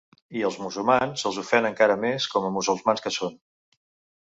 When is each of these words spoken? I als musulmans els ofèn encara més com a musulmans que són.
I 0.37 0.41
als 0.47 0.55
musulmans 0.61 1.25
els 1.31 1.37
ofèn 1.43 1.69
encara 1.69 1.99
més 2.07 2.29
com 2.33 2.49
a 2.49 2.51
musulmans 2.59 3.07
que 3.07 3.15
són. 3.21 3.39